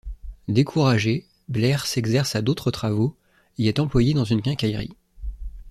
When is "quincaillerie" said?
4.41-4.95